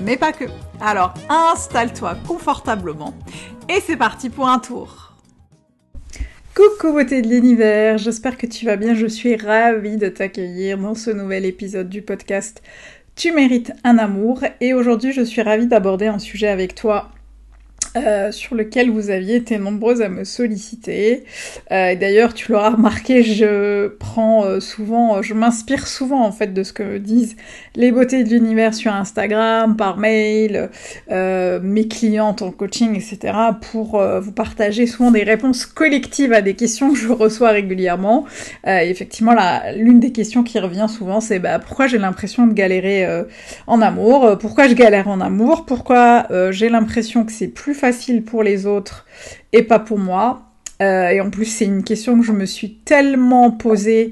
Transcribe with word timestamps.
mais 0.00 0.16
pas 0.16 0.32
que. 0.32 0.44
Alors 0.80 1.14
installe-toi 1.28 2.16
confortablement 2.26 3.14
et 3.68 3.80
c'est 3.80 3.96
parti 3.96 4.30
pour 4.30 4.48
un 4.48 4.58
tour. 4.58 5.14
Coucou 6.54 6.92
beauté 6.92 7.20
de 7.20 7.28
l'univers, 7.28 7.98
j'espère 7.98 8.38
que 8.38 8.46
tu 8.46 8.64
vas 8.64 8.76
bien, 8.76 8.94
je 8.94 9.06
suis 9.06 9.36
ravie 9.36 9.98
de 9.98 10.08
t'accueillir 10.08 10.78
dans 10.78 10.94
ce 10.94 11.10
nouvel 11.10 11.44
épisode 11.44 11.90
du 11.90 12.00
podcast 12.00 12.62
Tu 13.14 13.30
mérites 13.32 13.72
un 13.84 13.98
amour 13.98 14.40
et 14.60 14.72
aujourd'hui 14.72 15.12
je 15.12 15.22
suis 15.22 15.42
ravie 15.42 15.66
d'aborder 15.66 16.06
un 16.06 16.18
sujet 16.18 16.48
avec 16.48 16.74
toi 16.74 17.10
euh, 17.96 18.30
sur 18.30 18.54
lequel 18.54 18.90
vous 18.90 19.08
aviez 19.10 19.36
été 19.36 19.58
nombreuses 19.58 20.02
à 20.02 20.08
me 20.08 20.24
solliciter. 20.24 21.24
Euh, 21.72 21.94
D'ailleurs, 21.94 22.34
tu 22.34 22.52
l'auras 22.52 22.70
remarqué, 22.70 23.22
je 23.22 23.88
prends 23.88 24.44
euh, 24.44 24.60
souvent, 24.60 25.22
je 25.22 25.32
m'inspire 25.32 25.86
souvent 25.86 26.22
en 26.24 26.32
fait 26.32 26.52
de 26.52 26.62
ce 26.62 26.72
que 26.72 26.98
disent 26.98 27.36
les 27.74 27.92
beautés 27.92 28.24
de 28.24 28.30
l'univers 28.30 28.74
sur 28.74 28.92
Instagram, 28.92 29.76
par 29.76 29.96
mail, 29.96 30.70
mes 31.10 31.88
clientes 31.88 32.42
en 32.42 32.50
coaching, 32.50 32.96
etc. 32.96 33.34
pour 33.60 34.02
vous 34.20 34.32
partager 34.32 34.86
souvent 34.86 35.10
des 35.10 35.22
réponses 35.22 35.66
collectives 35.66 36.32
à 36.32 36.40
des 36.40 36.54
questions 36.54 36.90
que 36.92 36.98
je 36.98 37.08
reçois 37.08 37.50
régulièrement. 37.50 38.24
effectivement, 38.64 39.34
l'une 39.76 40.00
des 40.00 40.12
questions 40.12 40.42
qui 40.42 40.58
revient 40.58 40.86
souvent, 40.88 41.20
c'est 41.20 41.38
bah, 41.38 41.58
pourquoi 41.58 41.86
j'ai 41.86 41.98
l'impression 41.98 42.46
de 42.46 42.54
galérer 42.54 43.06
en 43.66 43.82
amour, 43.82 44.38
pourquoi 44.38 44.68
je 44.68 44.74
galère 44.74 45.08
en 45.08 45.20
amour, 45.20 45.66
pourquoi 45.66 46.26
j'ai 46.50 46.70
l'impression 46.70 47.24
que 47.24 47.32
c'est 47.32 47.48
plus 47.48 47.74
facile 47.74 47.85
facile 47.86 48.24
pour 48.24 48.42
les 48.42 48.66
autres 48.66 49.06
et 49.52 49.62
pas 49.62 49.78
pour 49.78 49.98
moi. 49.98 50.42
Euh, 50.82 51.08
et 51.08 51.20
en 51.20 51.30
plus, 51.30 51.44
c'est 51.44 51.64
une 51.64 51.84
question 51.84 52.18
que 52.18 52.26
je 52.26 52.32
me 52.32 52.44
suis 52.44 52.74
tellement 52.74 53.52
posée 53.52 54.10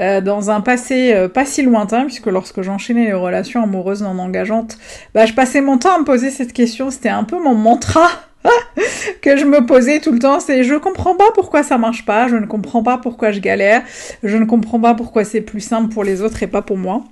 euh, 0.00 0.20
dans 0.20 0.48
un 0.48 0.60
passé 0.60 1.12
euh, 1.12 1.28
pas 1.28 1.44
si 1.44 1.62
lointain, 1.62 2.04
puisque 2.04 2.26
lorsque 2.26 2.62
j'enchaînais 2.62 3.06
les 3.06 3.12
relations 3.12 3.64
amoureuses 3.64 4.02
non 4.02 4.16
engageantes, 4.20 4.78
bah, 5.12 5.26
je 5.26 5.34
passais 5.34 5.60
mon 5.60 5.76
temps 5.76 5.96
à 5.96 5.98
me 5.98 6.04
poser 6.04 6.30
cette 6.30 6.52
question. 6.52 6.92
C'était 6.92 7.08
un 7.08 7.24
peu 7.24 7.42
mon 7.42 7.56
mantra 7.56 8.08
que 9.22 9.36
je 9.36 9.44
me 9.44 9.66
posais 9.66 9.98
tout 9.98 10.12
le 10.12 10.20
temps. 10.20 10.38
C'est 10.38 10.62
je 10.62 10.76
comprends 10.76 11.16
pas 11.16 11.32
pourquoi 11.34 11.64
ça 11.64 11.78
marche 11.78 12.06
pas, 12.06 12.28
je 12.28 12.36
ne 12.36 12.46
comprends 12.46 12.84
pas 12.84 12.96
pourquoi 12.96 13.32
je 13.32 13.40
galère, 13.40 13.82
je 14.22 14.36
ne 14.36 14.44
comprends 14.44 14.78
pas 14.78 14.94
pourquoi 14.94 15.24
c'est 15.24 15.40
plus 15.40 15.60
simple 15.60 15.92
pour 15.92 16.04
les 16.04 16.22
autres 16.22 16.44
et 16.44 16.46
pas 16.46 16.62
pour 16.62 16.76
moi 16.76 17.02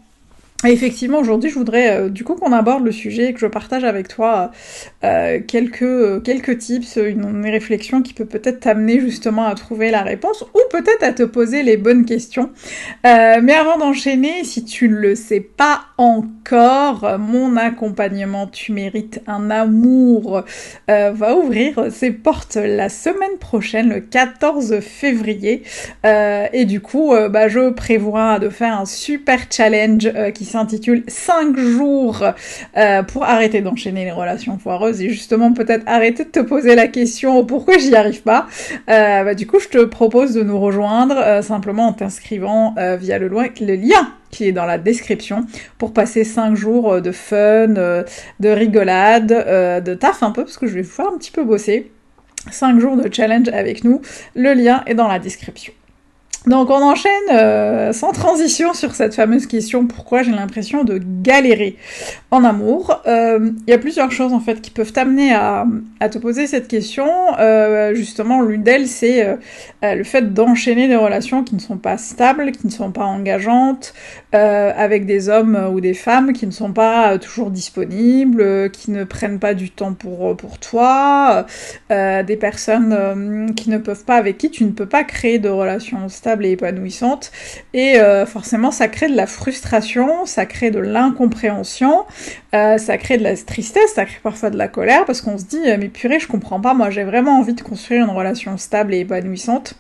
effectivement, 0.73 1.19
aujourd'hui, 1.19 1.51
je 1.51 1.55
voudrais 1.57 1.91
euh, 1.91 2.09
du 2.09 2.25
coup 2.25 2.35
qu'on 2.37 2.53
aborde 2.53 2.85
le 2.85 2.93
sujet 2.93 3.31
et 3.31 3.35
que 3.35 3.41
je 3.41 3.47
partage 3.47 3.85
avec 3.85 4.09
toi 4.09 4.51
euh, 5.05 5.41
quelques, 5.47 6.23
quelques 6.23 6.59
tips, 6.59 6.97
une, 6.97 7.45
réflexion 7.45 8.01
qui 8.01 8.15
peut 8.15 8.25
peut-être 8.25 8.61
t'amener 8.61 9.01
justement 9.01 9.45
à 9.45 9.55
trouver 9.55 9.91
la 9.91 10.03
réponse 10.03 10.43
ou 10.55 10.61
peut-être 10.71 11.03
à 11.03 11.13
te 11.13 11.23
poser 11.23 11.63
les 11.63 11.77
bonnes 11.77 12.07
questions. 12.07 12.51
Euh, 13.07 13.41
mais 13.43 13.53
avant 13.53 13.77
d'enchaîner, 13.77 14.45
si 14.45 14.65
tu 14.65 14.89
ne 14.89 14.95
le 14.95 15.15
sais 15.15 15.41
pas 15.41 15.83
encore, 15.99 17.19
mon 17.19 17.57
accompagnement 17.57 18.47
Tu 18.47 18.73
mérites 18.73 19.21
un 19.27 19.51
amour 19.51 20.43
va 20.89 21.37
ouvrir 21.37 21.87
ses 21.91 22.11
portes 22.11 22.57
la 22.57 22.89
semaine 22.89 23.39
prochaine, 23.39 23.91
le 23.91 24.01
14 24.01 24.81
février. 24.81 25.63
et 26.05 26.65
du 26.65 26.81
coup, 26.81 27.15
bah, 27.31 27.49
je 27.49 27.71
prévois 27.71 28.39
de 28.39 28.49
faire 28.49 28.79
un 28.79 28.87
super 28.87 29.41
challenge 29.51 30.11
qui 30.35 30.45
s'intitule 30.55 31.03
5 31.09 31.57
jours 31.57 32.25
euh, 32.77 33.03
pour 33.03 33.25
arrêter 33.25 33.61
d'enchaîner 33.61 34.05
les 34.05 34.13
relations 34.13 34.57
foireuses 34.57 35.03
et 35.03 35.11
justement 35.11 35.53
peut-être 35.53 35.83
arrêter 35.87 36.25
de 36.25 36.31
te 36.31 36.39
poser 36.39 36.77
la 36.77 36.87
question 36.87 37.45
pourquoi 37.45 37.77
j'y 37.79 37.95
arrive 37.97 38.23
pas? 38.23 38.47
Euh, 38.89 39.25
bah, 39.25 39.35
du 39.35 39.49
coup, 39.49 39.59
je 39.59 39.69
te 39.69 39.85
propose 39.85 40.33
de 40.33 40.43
nous 40.43 40.61
rejoindre 40.61 41.17
euh, 41.19 41.43
simplement 41.43 41.89
en 41.89 41.93
t'inscrivant 41.93 42.75
via 43.01 43.19
le, 43.19 43.29
le 43.29 43.75
lien 43.75 44.13
qui 44.31 44.49
est 44.49 44.53
dans 44.53 44.65
la 44.65 44.79
description 44.79 45.45
pour 45.79 45.93
passer 45.93 46.25
5 46.25 46.55
jours 46.55 47.01
de 47.01 47.13
fun, 47.13 47.69
de 47.69 48.49
rigolade, 48.49 49.83
de 49.85 49.95
taf 49.95 50.23
un 50.23 50.31
peu 50.31 50.45
parce 50.45 50.57
que 50.57 50.67
je 50.67 50.75
vais 50.75 50.83
vous 50.83 51.03
un 51.03 51.19
petit 51.19 51.31
peu 51.31 51.45
bosser. 51.45 51.91
5 52.51 52.79
jours 52.79 52.97
de 52.97 53.13
challenge 53.13 53.49
avec 53.49 53.85
nous. 53.85 54.01
Le 54.35 54.55
lien 54.55 54.83
est 54.87 54.95
dans 54.95 55.09
la 55.09 55.19
description. 55.19 55.73
Donc 56.47 56.69
on 56.69 56.83
enchaîne 56.83 57.11
euh, 57.33 57.95
sans 57.95 58.13
transition 58.13 58.75
sur 58.75 58.95
cette 58.95 59.15
fameuse 59.15 59.47
question 59.47 59.87
pourquoi 59.87 60.23
j'ai 60.23 60.33
l'impression 60.33 60.85
de 60.85 61.01
galérer 61.23 61.79
en 62.31 62.45
amour. 62.45 63.01
Euh, 63.07 63.53
il 63.67 63.71
y 63.71 63.73
a 63.73 63.79
plusieurs 63.79 64.13
choses 64.13 64.35
en 64.35 64.41
fait 64.41 64.61
qui 64.61 64.71
peuvent 64.71 64.93
t'amener 64.93 65.33
à, 65.33 65.67
te 66.11 66.19
poser 66.19 66.47
cette 66.47 66.69
question. 66.69 67.07
Euh, 67.39 67.95
justement, 67.95 68.43
l'une 68.43 68.63
d'elles 68.63 68.89
c'est 68.89 69.39
le 69.83 70.05
fait 70.05 70.35
d'enchaîner 70.35 70.87
des 70.87 70.97
relations 70.97 71.45
qui 71.45 71.55
ne 71.55 71.61
sont 71.61 71.79
pas 71.79 71.97
stables, 71.97 72.53
qui 72.53 72.67
ne 72.67 72.73
sont 72.73 72.91
pas 72.91 73.05
engageantes, 73.05 73.95
avec 74.33 75.07
des 75.07 75.29
hommes 75.29 75.71
ou 75.73 75.81
des 75.81 75.95
femmes 75.95 76.33
qui 76.33 76.47
ne 76.47 76.51
sont 76.51 76.73
pas 76.73 77.19
toujours 77.19 77.51
disponibles, 77.51 78.71
qui 78.71 78.91
ne 78.91 79.05
prennent 79.05 79.39
pas 79.39 79.55
du 79.55 79.71
temps 79.71 79.95
pour, 79.95 80.59
toi, 80.59 81.47
des 81.91 82.37
personnes 82.37 83.53
qui 83.55 83.71
ne 83.71 83.79
peuvent 83.79 84.05
pas, 84.05 84.17
avec 84.17 84.37
qui 84.39 84.51
tu 84.51 84.65
ne 84.65 84.73
peux 84.73 84.87
pas 84.87 85.05
créer 85.05 85.39
de 85.39 85.49
relations 85.49 86.09
stables 86.09 86.34
et 86.43 86.53
épanouissante. 86.53 87.31
Et 87.73 88.01
euh, 88.01 88.27
forcément, 88.27 88.71
ça 88.71 88.89
crée 88.89 89.09
de 89.09 89.17
la 89.17 89.27
frustration, 89.27 90.27
ça 90.27 90.47
crée 90.47 90.71
de 90.71 90.79
l'incompréhension, 90.79 92.05
euh, 92.55 92.79
ça 92.79 92.99
crée 92.99 93.19
de 93.19 93.23
la 93.23 93.37
tristesse, 93.37 93.93
ça 93.95 94.05
crée 94.05 94.21
parfois 94.23 94.51
de 94.51 94.57
la 94.57 94.69
colère 94.69 95.05
parce 95.05 95.21
qu'on 95.21 95.39
se 95.39 95.45
dit 95.45 95.63
mais 95.79 95.89
purée, 95.89 96.19
je 96.19 96.29
comprends 96.29 96.61
pas, 96.61 96.75
moi 96.75 96.91
j'ai 96.91 97.05
vraiment 97.05 97.39
envie 97.39 97.55
de 97.55 97.63
construire 97.63 98.05
une 98.05 98.11
relation 98.11 98.57
stable 98.57 98.95
et 98.95 99.01
épanouissante. 99.01 99.75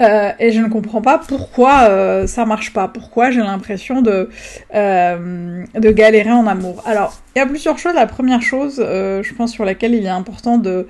Euh, 0.00 0.32
et 0.40 0.50
je 0.50 0.60
ne 0.60 0.68
comprends 0.68 1.00
pas 1.00 1.18
pourquoi 1.18 1.84
euh, 1.88 2.26
ça 2.26 2.44
marche 2.44 2.72
pas, 2.72 2.88
pourquoi 2.88 3.30
j'ai 3.30 3.40
l'impression 3.40 4.02
de, 4.02 4.28
euh, 4.74 5.64
de 5.72 5.90
galérer 5.90 6.32
en 6.32 6.46
amour. 6.46 6.82
Alors, 6.84 7.20
il 7.34 7.38
y 7.38 7.42
a 7.42 7.46
plusieurs 7.46 7.78
choses. 7.78 7.94
La 7.94 8.06
première 8.06 8.42
chose, 8.42 8.76
je 8.78 9.34
pense, 9.34 9.52
sur 9.52 9.64
laquelle 9.64 9.94
il 9.94 10.04
est 10.06 10.08
important 10.08 10.56
de, 10.58 10.86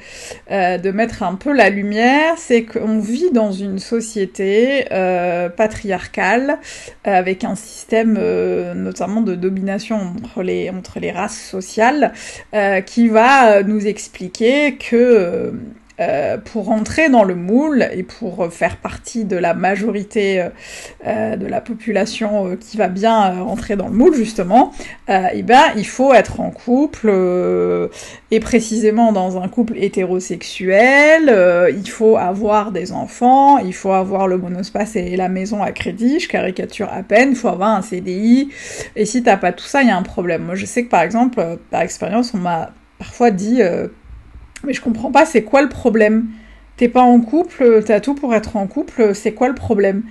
de 0.51 0.91
mettre 0.91 1.23
un 1.23 1.37
peu 1.37 1.53
la 1.55 1.71
lumière, 1.71 2.35
c'est 2.37 2.65
qu'on 2.65 2.99
vit 2.99 3.31
dans 3.33 3.51
une 3.51 3.79
société 3.79 4.85
patriarcale, 5.57 6.59
avec 7.05 7.45
un 7.45 7.55
système 7.55 8.19
notamment 8.75 9.23
de 9.23 9.35
domination 9.35 9.97
entre 9.97 10.43
les, 10.43 10.69
entre 10.69 11.01
les 11.01 11.13
races 11.13 11.41
sociales, 11.41 12.13
qui 12.85 13.09
va 13.09 13.63
nous 13.63 13.87
expliquer 13.87 14.77
que 14.77 15.55
euh, 16.01 16.39
pour 16.39 16.73
entrer 16.73 17.09
dans 17.09 17.23
le 17.23 17.37
moule 17.37 17.87
et 17.93 18.03
pour 18.03 18.53
faire 18.53 18.79
partie 18.79 19.25
de 19.25 19.37
la 19.37 19.55
majorité 19.55 20.41
euh, 20.41 20.49
euh, 21.07 21.37
de 21.37 21.47
la 21.47 21.61
population 21.61 22.57
qui 22.57 22.77
va 22.77 22.89
bien 22.89 23.45
rentrer 23.45 23.77
dans 23.77 23.87
le 23.87 23.95
moule 23.95 24.13
justement, 24.13 24.73
eh 25.09 25.43
ben 25.45 25.63
il 25.77 25.87
faut 25.87 26.13
être 26.13 26.41
en 26.41 26.51
couple 26.51 27.13
et 28.33 28.41
précisément 28.41 29.13
dans 29.13 29.41
un 29.41 29.47
couple 29.47 29.75
hétérosexuel, 29.77 31.73
il 31.77 31.89
faut 31.89 32.17
avoir 32.17 32.73
des 32.73 32.91
enfants, 32.91 33.59
il 33.59 33.75
faut 33.75 33.93
avoir 33.93 34.27
le 34.27 34.39
monospace 34.39 34.97
et 34.97 35.17
la 35.17 35.29
maison 35.29 35.63
à 35.63 35.71
crédit, 35.71 36.19
je 36.19 36.29
caricature 36.29 36.89
à 36.93 37.05
peine, 37.05 37.31
il 37.31 37.37
faut 37.37 37.49
avoir 37.49 37.71
un 37.71 37.83
CDI 37.83 38.49
et 38.97 39.05
si 39.05 39.23
t'as 39.23 39.37
pas 39.37 39.53
tout 39.53 39.65
ça, 39.65 39.83
il 39.83 39.89
y 39.89 39.93
a 39.93 39.97
un 39.97 40.03
problème. 40.03 40.43
Moi 40.43 40.57
je 40.57 40.67
sais 40.67 40.85
que 40.85 40.91
par 40.91 41.03
exemple, 41.03 41.59
par 41.71 41.83
expérience, 41.83 42.35
on 42.35 42.39
m'a 42.39 42.73
parfois 42.99 43.31
dit 43.31 43.61
mais 44.65 44.73
je 44.73 44.81
comprends 44.81 45.11
pas, 45.11 45.25
c'est 45.27 45.43
quoi 45.43 45.63
le 45.63 45.69
problème? 45.69 46.29
T'es 46.77 46.89
pas 46.89 47.03
en 47.03 47.21
couple, 47.21 47.83
t'as 47.85 48.01
tout 48.01 48.15
pour 48.15 48.35
être 48.35 48.57
en 48.57 48.67
couple, 48.67 49.15
c'est 49.15 49.33
quoi 49.33 49.47
le 49.49 49.55
problème? 49.55 50.03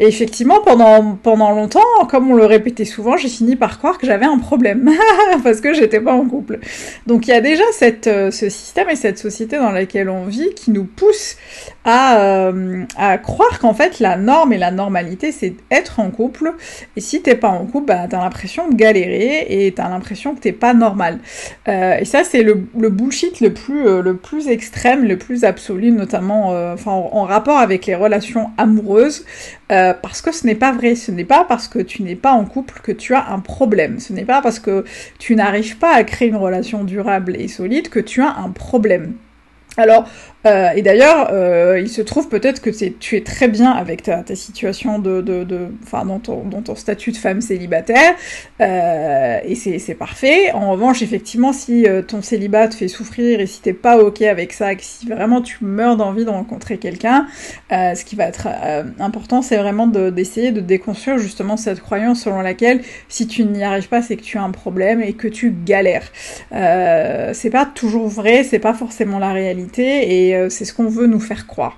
Et 0.00 0.06
effectivement, 0.06 0.60
pendant, 0.64 1.16
pendant 1.16 1.50
longtemps, 1.50 1.80
comme 2.08 2.30
on 2.30 2.34
le 2.34 2.44
répétait 2.44 2.84
souvent, 2.84 3.16
j'ai 3.16 3.28
fini 3.28 3.56
par 3.56 3.78
croire 3.78 3.98
que 3.98 4.06
j'avais 4.06 4.26
un 4.26 4.38
problème, 4.38 4.90
parce 5.42 5.60
que 5.60 5.74
j'étais 5.74 6.00
pas 6.00 6.12
en 6.12 6.24
couple. 6.24 6.60
Donc 7.06 7.26
il 7.26 7.30
y 7.30 7.34
a 7.34 7.40
déjà 7.40 7.64
cette, 7.72 8.06
euh, 8.06 8.30
ce 8.30 8.48
système 8.48 8.88
et 8.90 8.96
cette 8.96 9.18
société 9.18 9.58
dans 9.58 9.72
laquelle 9.72 10.08
on 10.08 10.24
vit 10.24 10.54
qui 10.54 10.70
nous 10.70 10.84
pousse 10.84 11.36
à, 11.84 12.20
euh, 12.20 12.84
à 12.96 13.18
croire 13.18 13.58
qu'en 13.58 13.74
fait 13.74 13.98
la 13.98 14.16
norme 14.16 14.52
et 14.52 14.58
la 14.58 14.70
normalité 14.70 15.32
c'est 15.32 15.54
être 15.70 15.98
en 15.98 16.10
couple, 16.10 16.54
et 16.96 17.00
si 17.00 17.20
t'es 17.22 17.34
pas 17.34 17.48
en 17.48 17.66
couple, 17.66 17.86
bah, 17.86 18.06
t'as 18.08 18.20
l'impression 18.20 18.68
de 18.68 18.76
galérer 18.76 19.46
et 19.48 19.72
t'as 19.72 19.88
l'impression 19.88 20.34
que 20.34 20.40
t'es 20.40 20.52
pas 20.52 20.74
normal. 20.74 21.18
Euh, 21.66 21.98
et 21.98 22.04
ça 22.04 22.22
c'est 22.22 22.44
le, 22.44 22.62
le 22.78 22.88
bullshit 22.88 23.40
le 23.40 23.52
plus, 23.52 23.84
le 23.84 24.16
plus 24.16 24.48
extrême, 24.48 25.04
le 25.04 25.18
plus 25.18 25.42
absolu, 25.42 25.90
enfin, 26.14 26.92
en, 26.92 27.24
rapport 27.24 27.58
avec 27.58 27.86
les 27.86 27.94
relations 27.94 28.50
amoureuses, 28.56 29.24
parce 29.68 30.22
que 30.22 30.32
ce 30.32 30.46
n'est 30.46 30.54
pas 30.54 30.72
vrai. 30.72 30.94
Ce 30.94 31.10
n'est 31.10 31.24
pas 31.24 31.44
parce 31.44 31.68
que 31.68 31.78
tu 31.78 32.02
n'es 32.02 32.16
pas 32.16 32.32
en 32.32 32.44
couple 32.44 32.80
que 32.82 32.92
tu 32.92 33.14
as 33.14 33.28
un 33.28 33.40
problème. 33.40 33.98
Ce 34.00 34.12
n'est 34.12 34.24
pas 34.24 34.40
parce 34.42 34.58
que 34.58 34.84
tu 35.18 35.36
n'arrives 35.36 35.78
pas 35.78 35.94
à 35.94 36.04
créer 36.04 36.28
une 36.28 36.36
relation 36.36 36.84
durable 36.84 37.36
et 37.38 37.48
solide 37.48 37.88
que 37.88 38.00
tu 38.00 38.22
as 38.22 38.36
un 38.36 38.50
problème. 38.50 39.14
Alors, 39.78 40.08
euh, 40.48 40.70
et 40.74 40.82
d'ailleurs, 40.82 41.28
euh, 41.32 41.78
il 41.80 41.88
se 41.88 42.00
trouve 42.00 42.28
peut-être 42.28 42.62
que 42.62 42.70
tu 42.70 43.16
es 43.16 43.20
très 43.20 43.48
bien 43.48 43.70
avec 43.70 44.02
ta, 44.02 44.24
situation 44.34 44.98
de, 44.98 45.20
de, 45.20 45.44
de 45.44 45.68
dans 45.92 46.18
ton, 46.62 46.74
statut 46.74 47.12
de 47.12 47.16
femme 47.16 47.40
célibataire, 47.40 48.14
euh, 48.60 49.38
et 49.44 49.54
c'est 49.54 49.94
parfait. 49.94 50.52
En 50.52 50.70
revanche, 50.70 51.02
effectivement, 51.02 51.52
si 51.52 51.86
ton 52.06 52.22
célibat 52.22 52.68
te 52.68 52.76
fait 52.76 52.88
souffrir 52.88 53.40
et 53.40 53.46
si 53.46 53.60
t'es 53.60 53.72
pas 53.72 53.98
ok 53.98 54.22
avec 54.22 54.52
ça, 54.52 54.74
que 54.74 54.82
si 54.82 55.06
vraiment 55.06 55.42
tu 55.42 55.58
meurs 55.62 55.96
d'envie 55.96 56.24
de 56.24 56.30
rencontrer 56.30 56.78
quelqu'un, 56.78 57.26
ce 57.70 58.04
qui 58.04 58.16
va 58.16 58.24
être 58.24 58.48
important, 58.98 59.42
c'est 59.42 59.56
vraiment 59.56 59.86
d'essayer 59.86 60.50
de, 60.50 60.60
de, 60.60 60.66
déconstruire 60.66 61.18
justement 61.18 61.56
cette 61.56 61.80
croyance 61.80 62.22
selon 62.22 62.40
laquelle 62.40 62.82
si 63.08 63.26
tu 63.26 63.44
n'y 63.44 63.64
arrives 63.64 63.88
pas, 63.88 64.02
c'est 64.02 64.16
que 64.16 64.22
tu 64.22 64.38
as 64.38 64.42
un 64.42 64.50
problème 64.50 65.02
et 65.02 65.12
que 65.12 65.28
tu 65.28 65.54
galères. 65.64 66.10
c'est 66.50 67.50
pas 67.50 67.66
toujours 67.66 68.08
vrai, 68.08 68.44
c'est 68.44 68.58
pas 68.58 68.74
forcément 68.74 69.18
la 69.18 69.32
réalité, 69.32 70.28
et 70.28 70.37
c'est 70.48 70.64
ce 70.64 70.72
qu'on 70.72 70.88
veut 70.88 71.06
nous 71.06 71.20
faire 71.20 71.46
croire. 71.46 71.76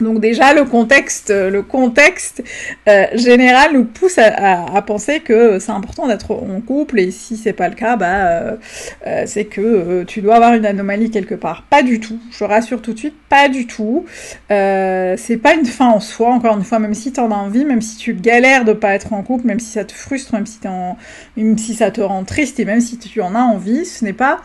Donc 0.00 0.20
déjà 0.20 0.54
le 0.54 0.64
contexte, 0.64 1.30
le 1.30 1.62
contexte 1.62 2.42
euh, 2.88 3.06
général 3.14 3.74
nous 3.74 3.84
pousse 3.84 4.18
à, 4.18 4.82
penser 4.82 5.20
que 5.20 5.58
c'est 5.60 5.70
important 5.70 6.08
d'être 6.08 6.32
en 6.32 6.60
couple 6.60 6.98
et 6.98 7.10
si 7.10 7.36
c'est 7.36 7.52
pas 7.52 7.68
le 7.68 7.74
cas, 7.74 7.96
bah 7.96 8.06
euh, 8.06 8.56
euh, 9.06 9.22
c'est 9.26 9.44
que 9.44 10.02
tu 10.02 10.20
dois 10.20 10.36
avoir 10.36 10.54
une 10.54 10.66
anomalie 10.66 11.10
quelque 11.10 11.36
part. 11.36 11.64
Pas 11.70 11.82
du 11.82 12.00
tout. 12.00 12.18
Je 12.32 12.44
rassure 12.44 12.82
tout 12.82 12.92
de 12.92 12.98
suite, 12.98 13.14
pas 13.28 13.48
du 13.48 13.66
tout. 13.66 14.04
c'est 14.48 15.40
pas 15.40 15.54
une 15.54 15.66
fin 15.66 15.88
en 15.88 16.00
soi. 16.00 16.30
Encore 16.30 16.56
une 16.56 16.64
fois, 16.64 16.80
même 16.80 16.94
si 16.94 17.12
t'en 17.12 17.30
as 17.30 17.36
envie, 17.36 17.64
même 17.64 17.82
si 17.82 17.96
tu 17.96 18.14
galères 18.14 18.64
de 18.64 18.72
pas 18.72 18.94
être 18.94 19.12
en 19.12 19.22
couple, 19.22 19.46
même 19.46 19.60
si 19.60 19.70
ça 19.70 19.84
te 19.84 19.92
frustre, 19.92 20.34
même 20.34 20.46
si, 20.46 20.58
même 21.36 21.58
si 21.58 21.74
ça 21.74 21.90
te 21.90 22.00
rend 22.00 22.24
triste 22.24 22.58
et 22.58 22.64
même 22.64 22.80
si 22.80 22.98
tu 22.98 23.20
en 23.20 23.34
as 23.34 23.42
envie, 23.42 23.84
ce 23.84 24.04
n'est 24.04 24.12
pas 24.12 24.40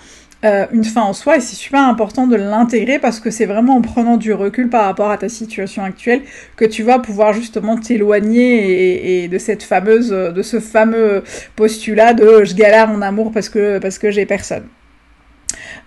euh, 0.46 0.66
une 0.72 0.86
fin 0.86 1.02
en 1.02 1.14
soi 1.14 1.38
et 1.38 1.42
c'est 1.42 1.56
super 1.56 1.82
important 1.82 2.26
de 2.26 2.38
l'intégrer 2.38 2.98
parce 2.98 3.20
que 3.20 3.30
c'est 3.30 3.46
vraiment 3.46 3.76
en 3.76 3.82
prenant 3.82 4.16
du 4.16 4.32
recul 4.32 4.70
par 4.70 4.86
rapport 4.86 5.12
à 5.12 5.18
ta 5.18 5.28
situation 5.28 5.84
actuelle 5.84 6.22
que 6.56 6.64
tu 6.64 6.84
vas 6.84 7.00
pouvoir 7.00 7.34
justement 7.34 7.78
t'éloigner 7.78 9.24
et, 9.24 9.28
de 9.28 9.38
cette 9.38 9.64
fameuse, 9.64 10.10
de 10.10 10.42
ce 10.42 10.60
fameux 10.60 11.24
postulat 11.58 12.14
de 12.14 12.46
je 12.46 12.56
galère 12.56 12.90
en 12.90 13.02
amour 13.02 13.32
parce 13.34 13.50
que 13.50 13.80
parce 13.80 14.00
que 14.00 14.12
j'ai 14.12 14.26
personne. 14.26 14.64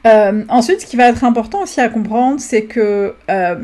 Euh, 0.06 0.44
ensuite, 0.48 0.80
ce 0.80 0.86
qui 0.86 0.96
va 0.96 1.08
être 1.08 1.24
important 1.24 1.62
aussi 1.62 1.80
à 1.80 1.88
comprendre, 1.88 2.40
c'est 2.40 2.64
que 2.64 3.14
euh, 3.30 3.54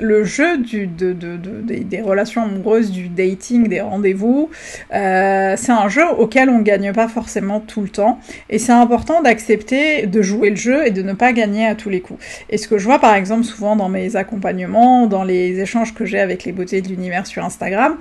le 0.00 0.24
jeu 0.24 0.58
des, 0.58 2.00
relations 2.00 2.42
amoureuses, 2.42 2.90
du 2.90 3.08
dating, 3.08 3.68
des 3.68 3.80
rendez-vous, 3.80 4.50
euh, 4.94 5.54
c'est 5.56 5.72
un 5.72 5.88
jeu 5.88 6.02
auquel 6.18 6.48
on 6.50 6.60
gagne 6.60 6.92
pas 6.92 7.08
forcément 7.08 7.60
tout 7.60 7.82
le 7.82 7.88
temps. 7.88 8.18
Et 8.50 8.58
c'est 8.58 8.72
important 8.72 9.22
d'accepter 9.22 10.06
de 10.06 10.22
jouer 10.22 10.50
le 10.50 10.56
jeu 10.56 10.86
et 10.86 10.90
de 10.90 11.02
ne 11.02 11.12
pas 11.12 11.32
gagner 11.32 11.66
à 11.66 11.74
tous 11.74 11.90
les 11.90 12.00
coups. 12.00 12.22
Et 12.50 12.58
ce 12.58 12.66
que 12.66 12.78
je 12.78 12.84
vois 12.84 12.98
par 12.98 13.14
exemple 13.14 13.44
souvent 13.44 13.76
dans 13.76 13.88
mes 13.88 14.16
accompagnements, 14.16 15.06
dans 15.06 15.24
les 15.24 15.60
échanges 15.60 15.94
que 15.94 16.04
j'ai 16.04 16.18
avec 16.18 16.44
les 16.44 16.52
beautés 16.52 16.80
de 16.80 16.88
l'univers 16.88 17.26
sur 17.26 17.44
Instagram, 17.44 17.96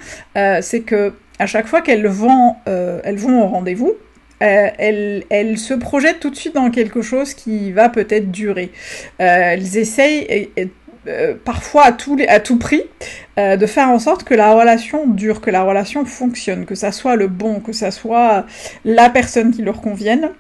c'est 0.62 0.82
que 0.82 1.14
à 1.40 1.46
chaque 1.46 1.68
fois 1.68 1.82
qu'elles 1.82 2.08
vont, 2.08 2.56
elles 2.66 3.18
vont 3.18 3.44
au 3.44 3.48
rendez-vous, 3.48 3.94
euh, 4.42 5.20
elles, 5.30 5.58
se 5.58 5.74
projettent 5.74 6.20
tout 6.20 6.30
de 6.30 6.36
suite 6.36 6.56
dans 6.56 6.70
quelque 6.70 7.02
chose 7.02 7.34
qui 7.34 7.72
va 7.72 7.90
peut-être 7.90 8.32
durer. 8.32 8.72
Euh, 9.20 9.54
elles 9.54 9.78
essayent, 9.78 10.50
euh, 11.08 11.36
parfois 11.44 11.86
à 11.86 11.92
tout, 11.92 12.18
à 12.28 12.40
tout 12.40 12.58
prix, 12.58 12.84
de 13.38 13.66
faire 13.66 13.90
en 13.90 14.00
sorte 14.00 14.24
que 14.24 14.34
la 14.34 14.54
relation 14.54 15.08
dure, 15.08 15.42
que 15.42 15.52
la 15.52 15.64
relation 15.64 16.06
fonctionne, 16.06 16.66
que 16.66 16.76
ça 16.76 16.92
soit 16.92 17.16
le 17.16 17.28
bon, 17.28 17.60
que 17.60 17.72
ça 17.72 17.92
soit 17.92 18.46
la 18.84 19.10
personne 19.10 19.52
qui 19.52 19.62
leur 19.62 19.82
convienne. 19.82 20.32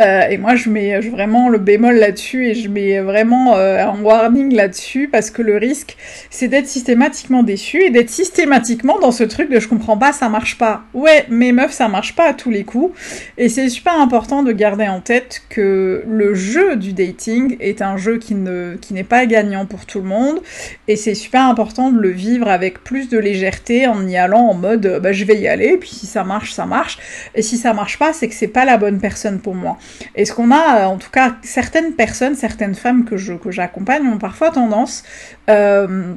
Euh, 0.00 0.28
et 0.28 0.38
moi, 0.38 0.54
je 0.54 0.70
mets 0.70 0.98
vraiment 1.00 1.48
le 1.48 1.58
bémol 1.58 1.96
là-dessus 1.96 2.48
et 2.48 2.54
je 2.54 2.68
mets 2.68 3.00
vraiment 3.00 3.56
euh, 3.56 3.84
un 3.84 4.00
warning 4.00 4.54
là-dessus 4.54 5.08
parce 5.08 5.30
que 5.30 5.42
le 5.42 5.56
risque, 5.58 5.96
c'est 6.30 6.48
d'être 6.48 6.66
systématiquement 6.66 7.42
déçu 7.42 7.82
et 7.82 7.90
d'être 7.90 8.08
systématiquement 8.08 8.98
dans 8.98 9.12
ce 9.12 9.24
truc 9.24 9.50
de 9.50 9.60
je 9.60 9.68
comprends 9.68 9.98
pas, 9.98 10.12
ça 10.12 10.28
marche 10.28 10.56
pas. 10.56 10.84
Ouais, 10.94 11.26
mais 11.28 11.52
meuf, 11.52 11.72
ça 11.72 11.88
marche 11.88 12.14
pas 12.14 12.28
à 12.28 12.32
tous 12.32 12.50
les 12.50 12.64
coups. 12.64 12.98
Et 13.36 13.48
c'est 13.48 13.68
super 13.68 14.00
important 14.00 14.42
de 14.42 14.52
garder 14.52 14.88
en 14.88 15.00
tête 15.00 15.42
que 15.50 16.02
le 16.06 16.34
jeu 16.34 16.76
du 16.76 16.92
dating 16.92 17.56
est 17.60 17.82
un 17.82 17.96
jeu 17.96 18.18
qui 18.18 18.34
ne 18.34 18.76
qui 18.80 18.94
n'est 18.94 19.04
pas 19.04 19.26
gagnant 19.26 19.66
pour 19.66 19.84
tout 19.84 20.00
le 20.00 20.06
monde 20.06 20.40
et 20.88 20.96
c'est 20.96 21.14
super 21.14 21.42
important 21.42 21.90
de 21.90 21.98
le 21.98 22.10
vivre 22.10 22.48
avec 22.48 22.82
plus 22.82 23.08
de 23.08 23.18
légèreté 23.18 23.86
en 23.86 24.06
y 24.06 24.16
allant 24.16 24.46
en 24.46 24.54
mode 24.54 25.00
bah 25.02 25.12
je 25.12 25.24
vais 25.24 25.38
y 25.38 25.48
aller 25.48 25.76
puis 25.76 25.90
si 25.90 26.06
ça 26.06 26.24
marche, 26.24 26.52
ça 26.52 26.66
marche 26.66 26.98
et 27.34 27.42
si 27.42 27.56
ça 27.56 27.72
marche 27.72 27.98
pas, 27.98 28.12
c'est 28.12 28.28
que 28.28 28.34
c'est 28.34 28.48
pas 28.48 28.64
la 28.64 28.78
bonne 28.78 29.00
personne 29.00 29.40
pour 29.40 29.54
moi. 29.54 29.78
Et 30.14 30.24
ce 30.24 30.32
qu'on 30.32 30.50
a, 30.50 30.86
en 30.86 30.96
tout 30.96 31.10
cas, 31.10 31.36
certaines 31.42 31.92
personnes, 31.92 32.34
certaines 32.34 32.74
femmes 32.74 33.04
que 33.04 33.16
j'accompagne 33.16 34.06
ont 34.06 34.18
parfois 34.18 34.50
tendance 34.50 35.02
euh, 35.48 36.14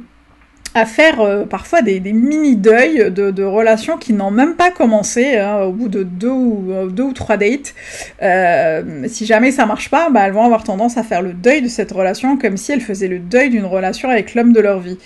à 0.74 0.86
faire 0.86 1.20
euh, 1.20 1.44
parfois 1.44 1.82
des, 1.82 2.00
des 2.00 2.12
mini-deuils 2.12 3.10
de, 3.12 3.44
relations 3.44 3.96
qui 3.96 4.12
n'ont 4.12 4.32
même 4.32 4.56
pas 4.56 4.70
commencé 4.70 5.36
hein, 5.36 5.62
au 5.62 5.72
bout 5.72 5.88
de 5.88 6.02
deux 6.02 6.28
ou, 6.28 6.72
euh, 6.72 7.12
trois 7.12 7.36
dates. 7.36 7.74
Euh, 8.22 9.04
si 9.06 9.24
jamais 9.24 9.52
ça 9.52 9.66
marche 9.66 9.88
pas, 9.88 10.10
bah, 10.10 10.26
elles 10.26 10.32
vont 10.32 10.44
avoir 10.44 10.64
tendance 10.64 10.96
à 10.96 11.04
faire 11.04 11.22
le 11.22 11.32
deuil 11.32 11.62
de 11.62 11.68
cette 11.68 11.92
relation 11.92 12.36
comme 12.36 12.56
si 12.56 12.72
elles 12.72 12.80
faisaient 12.80 13.08
le 13.08 13.20
deuil 13.20 13.50
d'une 13.50 13.66
relation 13.66 14.08
avec 14.10 14.34
l'homme 14.34 14.52
de 14.52 14.60
leur 14.60 14.80
vie. 14.80 14.98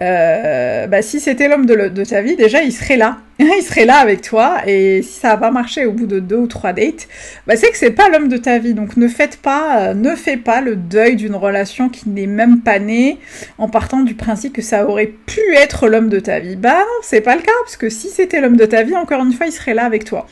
Euh, 0.00 0.86
bah, 0.86 1.02
si 1.02 1.20
c'était 1.20 1.48
l'homme 1.48 1.66
de, 1.66 1.88
de 1.88 2.04
ta 2.04 2.22
vie, 2.22 2.36
déjà 2.36 2.62
il 2.62 2.72
serait 2.72 2.96
là. 2.96 3.18
il 3.58 3.62
serait 3.62 3.86
là 3.86 3.96
avec 3.96 4.20
toi 4.20 4.58
et 4.66 5.02
si 5.02 5.20
ça 5.20 5.28
n'a 5.28 5.36
pas 5.38 5.50
marché 5.50 5.86
au 5.86 5.92
bout 5.92 6.06
de 6.06 6.20
deux 6.20 6.36
ou 6.36 6.46
trois 6.46 6.72
dates, 6.72 7.08
bah 7.46 7.56
c'est 7.56 7.70
que 7.70 7.76
c'est 7.76 7.90
pas 7.90 8.08
l'homme 8.10 8.28
de 8.28 8.36
ta 8.36 8.58
vie. 8.58 8.74
Donc 8.74 8.96
ne 8.96 9.08
faites 9.08 9.38
pas, 9.38 9.80
euh, 9.80 9.94
ne 9.94 10.14
fais 10.14 10.36
pas 10.36 10.60
le 10.60 10.76
deuil 10.76 11.16
d'une 11.16 11.34
relation 11.34 11.88
qui 11.88 12.08
n'est 12.10 12.26
même 12.26 12.60
pas 12.60 12.78
née 12.78 13.18
en 13.56 13.68
partant 13.68 14.00
du 14.00 14.14
principe 14.14 14.52
que 14.52 14.62
ça 14.62 14.86
aurait 14.86 15.12
pu 15.26 15.40
être 15.56 15.88
l'homme 15.88 16.10
de 16.10 16.20
ta 16.20 16.38
vie. 16.38 16.56
Bah 16.56 16.80
non, 16.80 17.00
c'est 17.02 17.22
pas 17.22 17.34
le 17.34 17.42
cas 17.42 17.52
parce 17.64 17.76
que 17.76 17.88
si 17.88 18.08
c'était 18.08 18.40
l'homme 18.40 18.56
de 18.56 18.66
ta 18.66 18.82
vie, 18.82 18.94
encore 18.94 19.22
une 19.24 19.32
fois, 19.32 19.46
il 19.46 19.52
serait 19.52 19.74
là 19.74 19.84
avec 19.84 20.04
toi. 20.04 20.26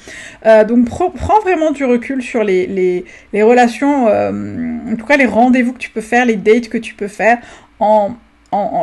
Euh, 0.44 0.64
donc 0.64 0.86
prends 0.86 1.40
vraiment 1.40 1.70
du 1.70 1.84
recul 1.84 2.22
sur 2.22 2.44
les, 2.44 3.04
relations, 3.32 4.08
euh, 4.08 4.30
en 4.92 4.96
tout 4.96 5.06
cas 5.06 5.16
les 5.16 5.26
rendez-vous 5.26 5.72
que 5.72 5.78
tu 5.78 5.90
peux 5.90 6.00
faire, 6.02 6.26
les 6.26 6.36
dates 6.36 6.68
que 6.68 6.78
tu 6.78 6.94
peux 6.94 7.08
faire 7.08 7.38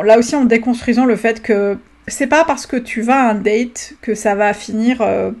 là 0.04 0.18
aussi 0.18 0.36
en 0.36 0.44
déconstruisant 0.44 1.04
le 1.04 1.16
fait 1.16 1.42
que 1.42 1.78
c'est 2.08 2.26
pas 2.26 2.44
parce 2.44 2.66
que 2.66 2.76
tu 2.76 3.02
vas 3.02 3.26
à 3.26 3.30
un 3.30 3.34
date 3.34 3.94
que 4.00 4.14
ça 4.14 4.34
va 4.34 4.54
finir 4.54 5.02
euh, 5.02 5.32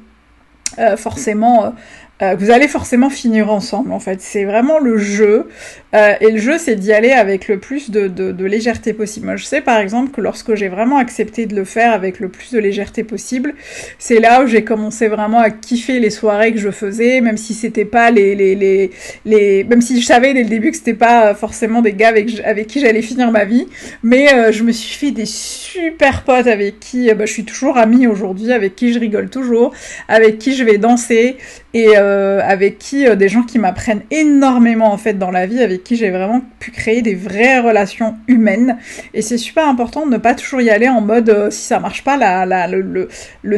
euh, 0.78 0.96
forcément 0.96 1.74
euh, 2.22 2.34
vous 2.38 2.50
allez 2.50 2.66
forcément 2.66 3.10
finir 3.10 3.52
ensemble 3.52 3.92
en 3.92 4.00
fait. 4.00 4.22
C'est 4.22 4.44
vraiment 4.44 4.78
le 4.78 4.96
jeu. 4.96 5.48
Euh, 5.94 6.14
et 6.20 6.30
le 6.30 6.38
jeu, 6.38 6.56
c'est 6.58 6.74
d'y 6.74 6.92
aller 6.92 7.12
avec 7.12 7.46
le 7.48 7.58
plus 7.58 7.90
de, 7.90 8.08
de, 8.08 8.44
légèreté 8.44 8.92
possible. 8.92 9.26
Moi, 9.26 9.36
je 9.36 9.44
sais 9.44 9.60
par 9.60 9.78
exemple 9.78 10.12
que 10.12 10.20
lorsque 10.20 10.54
j'ai 10.54 10.68
vraiment 10.68 10.96
accepté 10.96 11.46
de 11.46 11.54
le 11.54 11.64
faire 11.64 11.92
avec 11.92 12.20
le 12.20 12.28
plus 12.28 12.52
de 12.52 12.58
légèreté 12.58 13.04
possible, 13.04 13.54
c'est 13.98 14.18
là 14.18 14.42
où 14.42 14.46
j'ai 14.46 14.64
commencé 14.64 15.08
vraiment 15.08 15.38
à 15.38 15.50
kiffer 15.50 16.00
les 16.00 16.10
soirées 16.10 16.52
que 16.52 16.58
je 16.58 16.70
faisais, 16.70 17.20
même 17.20 17.36
si 17.36 17.54
c'était 17.54 17.84
pas 17.84 18.10
les, 18.10 18.34
les, 18.34 18.54
les, 18.54 18.90
les, 19.24 19.64
même 19.64 19.82
si 19.82 20.00
je 20.00 20.06
savais 20.06 20.32
dès 20.32 20.42
le 20.42 20.48
début 20.48 20.70
que 20.70 20.76
c'était 20.76 20.94
pas 20.94 21.34
forcément 21.34 21.82
des 21.82 21.92
gars 21.92 22.08
avec, 22.08 22.40
avec 22.44 22.66
qui 22.66 22.80
j'allais 22.80 23.02
finir 23.02 23.30
ma 23.30 23.44
vie. 23.44 23.66
Mais 24.02 24.32
euh, 24.32 24.52
je 24.52 24.64
me 24.64 24.72
suis 24.72 24.96
fait 24.96 25.10
des 25.10 25.26
super 25.26 26.24
potes 26.24 26.46
avec 26.46 26.80
qui 26.80 27.12
bah, 27.14 27.26
je 27.26 27.32
suis 27.32 27.44
toujours 27.44 27.76
amie 27.76 28.06
aujourd'hui, 28.06 28.52
avec 28.52 28.74
qui 28.74 28.92
je 28.92 28.98
rigole 28.98 29.28
toujours, 29.28 29.72
avec 30.08 30.38
qui 30.38 30.54
je 30.54 30.64
vais 30.64 30.78
danser 30.78 31.36
et 31.76 31.98
euh, 32.06 32.40
avec 32.42 32.78
qui 32.78 33.06
euh, 33.06 33.16
des 33.16 33.28
gens 33.28 33.42
qui 33.42 33.58
m'apprennent 33.58 34.02
énormément 34.10 34.92
en 34.92 34.98
fait 34.98 35.14
dans 35.14 35.30
la 35.30 35.46
vie, 35.46 35.60
avec 35.60 35.82
qui 35.82 35.96
j'ai 35.96 36.10
vraiment 36.10 36.40
pu 36.60 36.70
créer 36.70 37.02
des 37.02 37.14
vraies 37.14 37.58
relations 37.58 38.16
humaines. 38.28 38.78
Et 39.12 39.22
c'est 39.22 39.38
super 39.38 39.66
important 39.68 40.06
de 40.06 40.12
ne 40.12 40.16
pas 40.18 40.34
toujours 40.34 40.60
y 40.60 40.70
aller 40.70 40.88
en 40.88 41.00
mode 41.00 41.30
euh, 41.30 41.50
si 41.50 41.64
ça 41.66 41.80
marche 41.80 42.04
pas, 42.04 42.16
la, 42.16 42.66
le, 42.66 43.08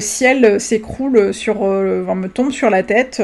ciel 0.01 0.61
s'écroule 0.61 1.35
sur, 1.35 1.63
me 1.65 2.29
tombe 2.29 2.53
sur 2.53 2.71
la 2.71 2.83
tête 2.83 3.23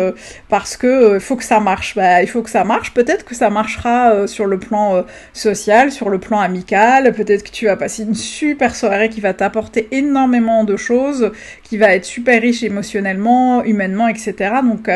parce 0.49 0.77
que 0.77 1.19
faut 1.19 1.37
que 1.37 1.45
ça 1.45 1.61
marche. 1.61 1.95
Bah, 1.95 2.23
il 2.23 2.29
faut 2.29 2.43
que 2.43 2.51
ça 2.51 2.65
marche. 2.65 2.93
Peut-être 2.93 3.25
que 3.25 3.35
ça 3.35 3.49
marchera 3.49 4.27
sur 4.27 4.47
le 4.47 4.59
plan 4.59 5.05
social, 5.33 5.93
sur 5.93 6.11
le 6.11 6.19
plan 6.19 6.41
amical. 6.41 7.13
Peut-être 7.13 7.45
que 7.45 7.51
tu 7.51 7.67
vas 7.67 7.77
passer 7.77 8.03
une 8.03 8.15
super 8.15 8.75
soirée 8.75 9.09
qui 9.09 9.21
va 9.21 9.33
t'apporter 9.33 9.89
énormément 9.93 10.65
de 10.65 10.77
choses, 10.77 11.31
qui 11.63 11.79
va 11.79 11.95
être 11.95 12.05
super 12.05 12.43
riche 12.43 12.63
émotionnellement, 12.63 13.65
humainement, 13.65 14.09
etc. 14.09 14.35
Donc 14.65 14.89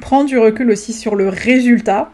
prends 0.00 0.24
du 0.24 0.38
recul 0.38 0.70
aussi 0.70 0.92
sur 0.92 1.14
le 1.14 1.28
résultat. 1.28 2.10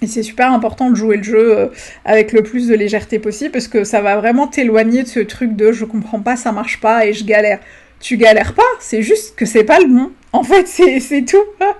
Et 0.00 0.06
c'est 0.08 0.24
super 0.24 0.52
important 0.52 0.90
de 0.90 0.96
jouer 0.96 1.16
le 1.16 1.22
jeu 1.22 1.58
euh, 1.58 1.66
avec 2.04 2.32
le 2.32 2.42
plus 2.42 2.66
de 2.66 2.74
légèreté 2.74 3.20
possible 3.20 3.52
parce 3.52 3.68
que 3.68 3.84
ça 3.84 4.00
va 4.00 4.16
vraiment 4.16 4.48
t'éloigner 4.48 5.04
de 5.04 5.08
ce 5.08 5.20
truc 5.20 5.54
de 5.54 5.70
je 5.70 5.84
comprends 5.84 6.20
pas, 6.20 6.34
ça 6.34 6.50
marche 6.50 6.80
pas 6.80 7.06
et 7.06 7.12
je 7.12 7.24
galère. 7.24 7.60
Tu 8.02 8.16
galères 8.16 8.52
pas, 8.54 8.62
c'est 8.80 9.00
juste 9.00 9.36
que 9.36 9.46
c'est 9.46 9.62
pas 9.62 9.78
le 9.78 9.86
bon 9.86 10.10
En 10.32 10.42
fait, 10.42 10.66
c'est 10.66 11.24
tout. 11.24 11.36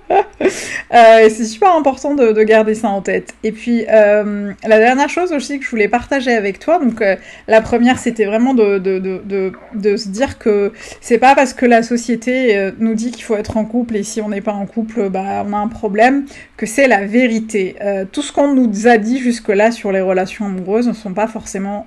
euh, 0.13 1.29
c'est 1.29 1.45
super 1.45 1.75
important 1.75 2.15
de, 2.15 2.31
de, 2.31 2.43
garder 2.45 2.77
ça 2.77 2.89
en 2.89 3.01
tête. 3.01 3.35
Et 3.43 3.51
puis, 3.51 3.85
euh, 3.91 4.53
la 4.65 4.79
dernière 4.79 5.09
chose 5.09 5.33
aussi 5.33 5.59
que 5.59 5.65
je 5.65 5.71
voulais 5.71 5.89
partager 5.89 6.33
avec 6.33 6.61
toi, 6.61 6.79
donc 6.79 7.03
euh, 7.03 7.17
la 7.49 7.61
première, 7.61 7.99
c'était 7.99 8.25
vraiment 8.25 8.55
de, 8.55 8.79
de, 8.79 9.53
de, 9.75 9.97
se 9.97 10.09
dire 10.11 10.39
que 10.39 10.73
c'est 11.01 11.19
pas 11.19 11.35
parce 11.35 11.55
que 11.55 11.67
la 11.67 11.83
société 11.83 12.71
nous 12.79 12.95
dit 12.95 13.11
qu'il 13.11 13.25
faut 13.25 13.37
être 13.37 13.57
en 13.57 13.65
couple 13.65 13.97
et 13.97 14.05
si 14.05 14.21
on 14.21 14.29
n'est 14.29 14.41
pas 14.41 14.53
en 14.53 14.67
couple, 14.67 15.11
bah, 15.11 15.45
on 15.45 15.53
a 15.53 15.57
un 15.57 15.69
problème, 15.69 16.27
que 16.57 16.67
c'est 16.67 16.87
la 16.87 17.05
vérité. 17.05 17.75
Tout 18.13 18.23
ce 18.23 18.33
qu'on 18.33 18.55
nous 18.55 18.87
a 18.87 18.97
dit 18.97 19.19
jusque-là 19.19 19.73
sur 19.73 19.91
les 19.91 20.01
relations 20.01 20.47
amoureuses 20.47 20.87
ne 20.87 20.93
sont 20.93 21.15
pas 21.15 21.27
forcément, 21.27 21.87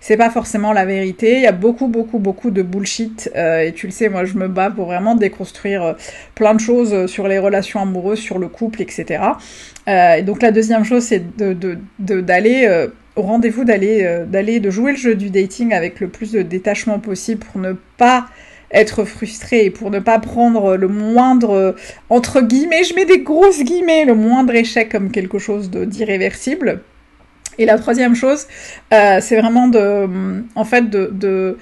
c'est 0.00 0.16
pas 0.16 0.30
forcément 0.30 0.72
la 0.72 0.84
vérité. 0.84 1.36
Il 1.36 1.42
y 1.42 1.46
a 1.46 1.52
beaucoup, 1.52 1.88
beaucoup, 1.88 2.18
beaucoup 2.18 2.50
de 2.50 2.62
bullshit. 2.62 3.30
Et 3.66 3.72
tu 3.72 3.86
le 3.86 3.92
sais, 3.92 4.08
moi, 4.08 4.24
je 4.24 4.34
me 4.34 4.48
bats 4.48 4.70
pour 4.70 4.86
vraiment 4.86 5.14
déconstruire 5.14 5.82
euh, 5.82 5.92
plein 6.34 6.54
de 6.54 6.60
choses 6.60 6.92
euh, 6.92 7.06
sur 7.06 7.28
les 7.28 7.38
relations 7.38 7.80
amoureuses, 7.80 8.18
sur 8.18 8.38
le 8.38 8.48
couple, 8.48 8.82
etc. 8.82 9.22
Euh, 9.88 10.14
et 10.14 10.22
donc 10.22 10.42
la 10.42 10.52
deuxième 10.52 10.84
chose, 10.84 11.02
c'est 11.02 11.22
d'aller 11.98 12.86
au 13.16 13.22
rendez-vous, 13.22 13.64
d'aller, 13.64 14.24
d'aller, 14.26 14.60
de 14.60 14.70
jouer 14.70 14.92
le 14.92 14.98
jeu 14.98 15.14
du 15.14 15.30
dating 15.30 15.72
avec 15.72 16.00
le 16.00 16.08
plus 16.08 16.32
de 16.32 16.42
détachement 16.42 16.98
possible 16.98 17.44
pour 17.44 17.60
ne 17.60 17.74
pas 17.96 18.26
être 18.72 19.04
frustré 19.04 19.66
et 19.66 19.70
pour 19.70 19.90
ne 19.90 20.00
pas 20.00 20.18
prendre 20.18 20.76
le 20.76 20.88
moindre, 20.88 21.76
entre 22.10 22.40
guillemets, 22.40 22.82
je 22.82 22.94
mets 22.94 23.04
des 23.04 23.20
grosses 23.20 23.62
guillemets, 23.62 24.04
le 24.04 24.14
moindre 24.14 24.54
échec 24.54 24.88
comme 24.90 25.10
quelque 25.12 25.38
chose 25.38 25.70
d'irréversible. 25.70 26.80
Et 27.58 27.66
la 27.66 27.78
troisième 27.78 28.16
chose, 28.16 28.48
c'est 28.90 29.38
vraiment 29.38 29.68
de, 29.68 30.08
en 30.56 30.64
fait, 30.64 30.90
de 30.90 31.56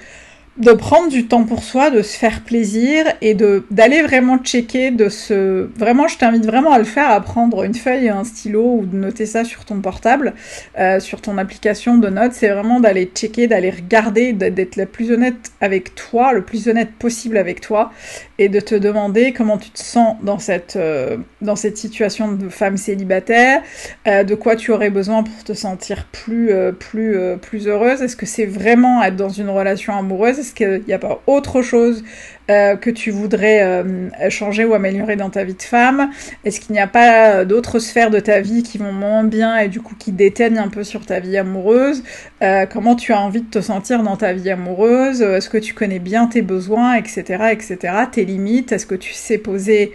de 0.57 0.71
prendre 0.71 1.09
du 1.09 1.25
temps 1.25 1.45
pour 1.45 1.63
soi, 1.63 1.89
de 1.89 2.03
se 2.03 2.15
faire 2.15 2.41
plaisir 2.41 3.05
et 3.21 3.33
de 3.33 3.63
d'aller 3.71 4.03
vraiment 4.03 4.37
checker, 4.37 4.91
de 4.91 5.09
se 5.09 5.67
vraiment, 5.75 6.07
je 6.07 6.17
t'invite 6.19 6.45
vraiment 6.45 6.71
à 6.71 6.77
le 6.77 6.83
faire, 6.83 7.09
à 7.09 7.19
prendre 7.21 7.63
une 7.63 7.73
feuille 7.73 8.05
et 8.05 8.09
un 8.09 8.23
stylo 8.23 8.81
ou 8.81 8.85
de 8.85 8.95
noter 8.95 9.25
ça 9.25 9.45
sur 9.45 9.65
ton 9.65 9.81
portable, 9.81 10.33
euh, 10.77 10.99
sur 10.99 11.21
ton 11.21 11.39
application 11.39 11.97
de 11.97 12.07
notes. 12.07 12.33
C'est 12.33 12.49
vraiment 12.49 12.79
d'aller 12.79 13.09
checker, 13.13 13.47
d'aller 13.47 13.71
regarder, 13.71 14.31
d'être 14.33 14.75
la 14.75 14.85
plus 14.85 15.11
honnête 15.11 15.51
avec 15.59 15.95
toi, 15.95 16.33
le 16.33 16.43
plus 16.43 16.67
honnête 16.67 16.91
possible 16.99 17.37
avec 17.37 17.59
toi, 17.59 17.91
et 18.37 18.47
de 18.47 18.59
te 18.59 18.75
demander 18.75 19.33
comment 19.33 19.57
tu 19.57 19.71
te 19.71 19.81
sens 19.81 20.17
dans 20.21 20.37
cette 20.37 20.75
euh, 20.75 21.17
dans 21.41 21.55
cette 21.55 21.77
situation 21.77 22.31
de 22.31 22.47
femme 22.49 22.77
célibataire, 22.77 23.63
euh, 24.07 24.23
de 24.23 24.35
quoi 24.35 24.55
tu 24.55 24.71
aurais 24.71 24.91
besoin 24.91 25.23
pour 25.23 25.43
te 25.43 25.53
sentir 25.53 26.05
plus 26.11 26.51
plus 26.77 27.17
plus 27.41 27.67
heureuse. 27.67 28.03
Est-ce 28.03 28.15
que 28.15 28.27
c'est 28.27 28.45
vraiment 28.45 29.01
être 29.01 29.15
dans 29.15 29.29
une 29.29 29.49
relation 29.49 29.97
amoureuse? 29.97 30.42
Est-ce 30.43 30.53
qu'il 30.53 30.83
n'y 30.85 30.93
a 30.93 30.99
pas 30.99 31.21
autre 31.25 31.61
chose 31.61 32.03
euh, 32.51 32.75
que 32.75 32.89
tu 32.89 33.11
voudrais 33.11 33.63
euh, 33.63 34.09
changer 34.29 34.65
ou 34.65 34.73
améliorer 34.73 35.15
dans 35.15 35.29
ta 35.29 35.45
vie 35.45 35.53
de 35.53 35.61
femme? 35.61 36.11
Est-ce 36.43 36.59
qu'il 36.59 36.73
n'y 36.73 36.81
a 36.81 36.87
pas 36.87 37.45
d'autres 37.45 37.79
sphères 37.79 38.09
de 38.09 38.19
ta 38.19 38.41
vie 38.41 38.61
qui 38.61 38.77
vont 38.77 38.91
moins 38.91 39.23
bien 39.23 39.57
et 39.57 39.69
du 39.69 39.79
coup 39.79 39.95
qui 39.97 40.11
déteignent 40.11 40.59
un 40.59 40.67
peu 40.67 40.83
sur 40.83 41.05
ta 41.05 41.21
vie 41.21 41.37
amoureuse? 41.37 42.03
Euh, 42.41 42.65
Comment 42.65 42.95
tu 42.95 43.13
as 43.13 43.21
envie 43.21 43.41
de 43.41 43.49
te 43.49 43.61
sentir 43.61 44.03
dans 44.03 44.17
ta 44.17 44.33
vie 44.33 44.49
amoureuse? 44.49 45.21
Est-ce 45.21 45.49
que 45.49 45.57
tu 45.57 45.73
connais 45.73 45.99
bien 45.99 46.27
tes 46.27 46.41
besoins, 46.41 46.95
etc., 46.95 47.23
etc., 47.51 47.77
tes 48.11 48.25
limites? 48.25 48.73
Est-ce 48.73 48.85
que 48.85 48.95
tu 48.95 49.13
sais 49.13 49.37
poser 49.37 49.93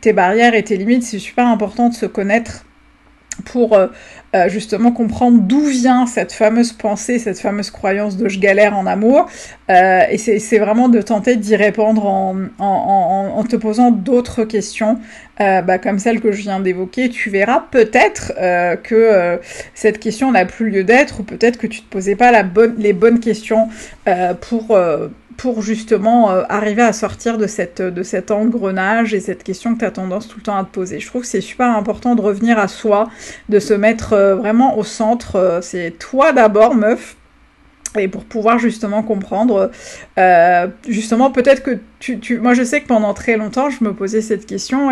tes 0.00 0.12
barrières 0.12 0.54
et 0.54 0.64
tes 0.64 0.76
limites? 0.76 1.04
C'est 1.04 1.20
super 1.20 1.46
important 1.46 1.88
de 1.90 1.94
se 1.94 2.06
connaître 2.06 2.64
pour 3.44 3.74
euh, 3.74 3.88
euh, 4.34 4.48
justement 4.48 4.92
comprendre 4.92 5.40
d'où 5.40 5.64
vient 5.64 6.06
cette 6.06 6.32
fameuse 6.32 6.72
pensée, 6.72 7.18
cette 7.18 7.40
fameuse 7.40 7.70
croyance 7.70 8.16
de 8.16 8.28
je 8.28 8.38
galère 8.38 8.76
en 8.76 8.86
amour. 8.86 9.26
Euh, 9.70 10.02
et 10.10 10.18
c'est 10.18 10.58
vraiment 10.58 10.88
de 10.88 11.00
tenter 11.02 11.36
d'y 11.36 11.56
répondre 11.56 12.06
en, 12.06 13.44
te 13.48 13.56
posant 13.56 13.90
d'autres 13.90 14.44
questions, 14.44 14.98
bah, 15.38 15.78
comme 15.78 15.98
celle 15.98 16.20
que 16.20 16.32
je 16.32 16.42
viens 16.42 16.60
d'évoquer. 16.60 17.08
Tu 17.08 17.30
verras 17.30 17.64
peut-être 17.70 18.32
que 18.82 19.40
cette 19.74 19.98
question 19.98 20.32
n'a 20.32 20.44
plus 20.44 20.68
lieu 20.68 20.84
d'être, 20.84 21.20
ou 21.20 21.22
peut-être 21.22 21.56
que 21.56 21.66
tu 21.66 21.80
te 21.80 21.88
posais 21.88 22.16
pas 22.16 22.30
les 22.76 22.92
bonnes 22.92 23.20
questions 23.20 23.68
pour 24.40 24.78
pour 25.38 25.62
justement 25.62 26.32
euh, 26.32 26.42
arriver 26.48 26.82
à 26.82 26.92
sortir 26.92 27.38
de, 27.38 27.46
cette, 27.46 28.02
cet 28.02 28.32
engrenage 28.32 29.14
et 29.14 29.20
cette 29.20 29.44
question 29.44 29.74
que 29.74 29.78
tu 29.78 29.84
as 29.84 29.92
tendance 29.92 30.26
tout 30.26 30.38
le 30.38 30.42
temps 30.42 30.56
à 30.56 30.64
te 30.64 30.70
poser. 30.70 30.98
Je 30.98 31.06
trouve 31.06 31.22
que 31.22 31.28
c'est 31.28 31.40
super 31.40 31.70
important 31.74 32.16
de 32.16 32.20
revenir 32.20 32.58
à 32.58 32.66
soi, 32.66 33.08
de 33.48 33.60
se 33.60 33.72
mettre 33.72 34.14
euh, 34.14 34.34
vraiment 34.34 34.76
au 34.76 34.82
centre. 34.82 35.36
Euh, 35.36 35.60
c'est 35.62 35.92
toi 35.92 36.32
d'abord, 36.32 36.74
meuf, 36.74 37.16
et 37.96 38.08
pour 38.08 38.24
pouvoir 38.24 38.58
justement 38.58 39.02
comprendre, 39.02 39.70
justement 40.86 41.30
peut-être 41.30 41.62
que 41.62 41.78
tu, 42.00 42.20
tu, 42.20 42.38
moi 42.38 42.54
je 42.54 42.62
sais 42.62 42.80
que 42.80 42.86
pendant 42.86 43.12
très 43.12 43.36
longtemps 43.36 43.70
je 43.70 43.82
me 43.82 43.92
posais 43.92 44.20
cette 44.20 44.46
question 44.46 44.90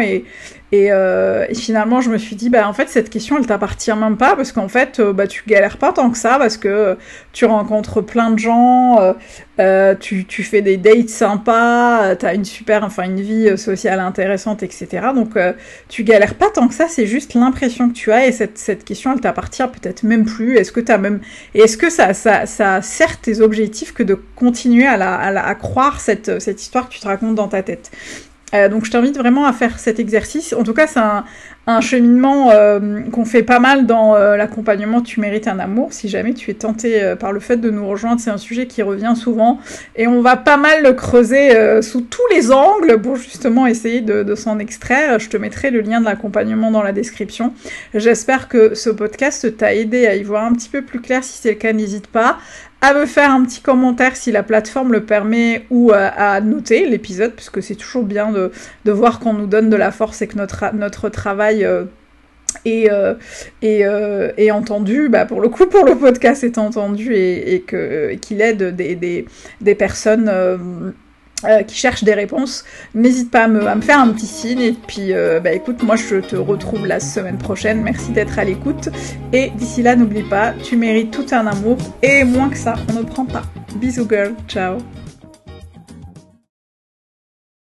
euh, 0.74 1.46
et 1.48 1.54
finalement 1.54 2.00
je 2.00 2.10
me 2.10 2.18
suis 2.18 2.34
dit 2.34 2.50
bah 2.50 2.68
en 2.68 2.72
fait 2.72 2.88
cette 2.88 3.08
question 3.08 3.38
elle 3.38 3.46
t'appartient 3.46 3.94
même 3.94 4.16
pas 4.16 4.34
parce 4.34 4.50
qu'en 4.50 4.66
fait 4.66 4.98
euh, 4.98 5.12
bah 5.12 5.28
tu 5.28 5.44
galères 5.46 5.78
pas 5.78 5.92
tant 5.92 6.10
que 6.10 6.18
ça 6.18 6.38
parce 6.38 6.56
que 6.56 6.98
tu 7.32 7.44
rencontres 7.44 8.00
plein 8.00 8.30
de 8.32 8.38
gens, 8.38 9.00
euh, 9.00 9.12
euh 9.60 9.94
tu, 9.94 10.24
tu 10.24 10.42
fais 10.42 10.62
des 10.62 10.76
dates 10.76 11.08
sympas, 11.08 12.16
t'as 12.16 12.34
une 12.34 12.44
super 12.44 12.82
enfin 12.82 13.04
une 13.04 13.20
vie 13.20 13.56
sociale 13.56 14.00
intéressante 14.00 14.64
etc. 14.64 15.08
Donc 15.14 15.34
tu 15.88 16.02
galères 16.02 16.34
pas 16.34 16.50
tant 16.50 16.66
que 16.66 16.74
ça, 16.74 16.88
c'est 16.88 17.06
juste 17.06 17.34
l'impression 17.34 17.88
que 17.88 17.94
tu 17.94 18.10
as 18.10 18.26
et 18.26 18.32
cette, 18.32 18.58
cette 18.58 18.84
question 18.84 19.12
elle 19.12 19.20
t'appartient 19.20 19.62
peut-être 19.62 20.02
même 20.02 20.24
plus. 20.24 20.56
Est-ce 20.56 20.72
que 20.72 20.80
t'as 20.80 20.98
même 20.98 21.20
et 21.54 21.60
est-ce 21.60 21.76
que 21.76 21.90
ça 21.90 22.12
ça 22.12 22.46
ça 22.46 22.82
sert 22.82 23.20
tes 23.20 23.40
objectifs 23.40 23.94
que 23.94 24.02
de 24.02 24.14
continuer 24.34 24.86
à, 24.86 24.96
à, 24.96 25.54
croire 25.54 26.00
cette, 26.00 26.40
cette 26.40 26.60
histoire 26.60 26.88
tu 26.96 27.02
te 27.02 27.06
racontes 27.06 27.34
dans 27.34 27.48
ta 27.48 27.62
tête. 27.62 27.90
Euh, 28.54 28.68
donc 28.68 28.84
je 28.84 28.90
t'invite 28.90 29.18
vraiment 29.18 29.44
à 29.44 29.52
faire 29.52 29.78
cet 29.78 29.98
exercice. 29.98 30.52
En 30.52 30.62
tout 30.62 30.72
cas, 30.72 30.86
c'est 30.86 31.00
un, 31.00 31.24
cheminement 31.80 32.52
euh, 32.52 33.00
qu'on 33.10 33.24
fait 33.24 33.42
pas 33.42 33.58
mal 33.58 33.86
dans 33.86 34.14
euh, 34.14 34.36
l'accompagnement 34.36 35.00
Tu 35.00 35.18
mérites 35.18 35.48
un 35.48 35.58
amour. 35.58 35.92
Si 35.92 36.08
jamais 36.08 36.32
tu 36.32 36.52
es 36.52 36.54
tenté 36.54 37.14
par 37.18 37.32
le 37.32 37.40
fait 37.40 37.56
de 37.56 37.70
nous 37.70 37.86
rejoindre, 37.88 38.20
c'est 38.20 38.30
un 38.30 38.38
sujet 38.38 38.66
qui 38.68 38.82
revient 38.82 39.14
souvent 39.16 39.58
et 39.96 40.06
on 40.06 40.22
va 40.22 40.36
pas 40.36 40.56
mal 40.56 40.84
le 40.84 40.92
creuser 40.92 41.82
sous 41.82 42.02
tous 42.02 42.22
les 42.32 42.52
angles 42.52 43.00
pour 43.00 43.16
justement 43.16 43.66
essayer 43.66 44.00
de 44.00 44.34
s'en 44.36 44.60
extraire. 44.60 45.18
Je 45.18 45.28
te 45.28 45.36
mettrai 45.36 45.72
le 45.72 45.80
lien 45.80 45.98
de 45.98 46.04
l'accompagnement 46.04 46.70
dans 46.70 46.84
la 46.84 46.92
description. 46.92 47.52
J'espère 47.94 48.46
que 48.46 48.76
ce 48.76 48.90
podcast 48.90 49.56
t'a 49.56 49.74
aidé 49.74 50.06
à 50.06 50.14
y 50.14 50.22
voir 50.22 50.44
un 50.44 50.52
petit 50.52 50.68
peu 50.68 50.82
plus 50.82 51.00
clair. 51.00 51.24
Si 51.24 51.38
c'est 51.42 51.50
le 51.50 51.56
cas, 51.56 51.72
n'hésite 51.72 52.06
pas 52.06 52.38
à 52.80 52.94
me 52.94 53.06
faire 53.06 53.30
un 53.30 53.44
petit 53.44 53.60
commentaire 53.60 54.16
si 54.16 54.32
la 54.32 54.42
plateforme 54.42 54.92
le 54.92 55.04
permet 55.04 55.66
ou 55.70 55.92
à, 55.92 56.06
à 56.06 56.40
noter 56.40 56.86
l'épisode, 56.86 57.32
parce 57.32 57.50
que 57.50 57.60
c'est 57.60 57.74
toujours 57.74 58.04
bien 58.04 58.30
de, 58.32 58.52
de 58.84 58.92
voir 58.92 59.18
qu'on 59.18 59.32
nous 59.32 59.46
donne 59.46 59.70
de 59.70 59.76
la 59.76 59.90
force 59.90 60.22
et 60.22 60.26
que 60.26 60.36
notre, 60.36 60.74
notre 60.74 61.08
travail 61.08 61.64
euh, 61.64 61.84
est, 62.64 62.90
euh, 62.90 63.14
est, 63.62 63.84
euh, 63.84 64.32
est, 64.36 64.50
entendu, 64.50 65.08
bah 65.08 65.24
pour 65.24 65.40
le 65.40 65.48
coup, 65.48 65.66
pour 65.66 65.84
le 65.84 65.96
podcast 65.96 66.44
est 66.44 66.58
entendu 66.58 67.14
et, 67.14 67.54
et 67.54 68.18
qu'il 68.18 68.40
aide 68.40 68.76
des, 68.76 68.94
des, 68.94 69.26
des 69.60 69.74
personnes 69.74 70.30
euh, 71.44 71.62
qui 71.62 71.76
cherchent 71.76 72.04
des 72.04 72.14
réponses, 72.14 72.64
n'hésite 72.94 73.30
pas 73.30 73.44
à 73.44 73.48
me, 73.48 73.66
à 73.66 73.74
me, 73.74 73.82
faire 73.82 74.00
un 74.00 74.08
petit 74.08 74.26
signe. 74.26 74.60
Et 74.60 74.72
puis, 74.72 75.12
euh, 75.12 75.38
bah 75.40 75.52
écoute, 75.52 75.82
moi 75.82 75.96
je 75.96 76.16
te 76.16 76.36
retrouve 76.36 76.86
la 76.86 76.98
semaine 77.00 77.38
prochaine. 77.38 77.82
Merci 77.82 78.10
d'être 78.12 78.38
à 78.38 78.44
l'écoute. 78.44 78.88
Et 79.32 79.50
d'ici 79.50 79.82
là, 79.82 79.96
n'oublie 79.96 80.22
pas, 80.22 80.52
tu 80.62 80.76
mérites 80.76 81.10
tout 81.10 81.26
un 81.32 81.46
amour. 81.46 81.76
Et 82.02 82.24
moins 82.24 82.48
que 82.48 82.58
ça, 82.58 82.74
on 82.90 83.00
ne 83.00 83.02
prend 83.02 83.26
pas. 83.26 83.42
Bisous 83.76 84.06
girl, 84.08 84.34
ciao 84.48 84.78